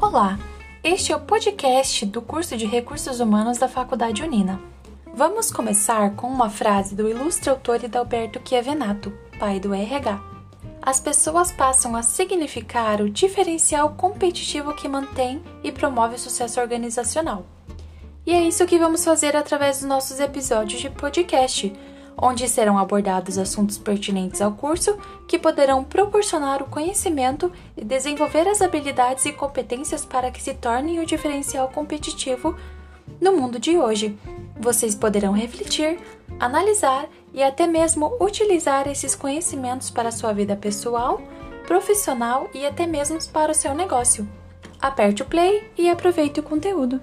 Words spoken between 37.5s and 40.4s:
mesmo utilizar esses conhecimentos para sua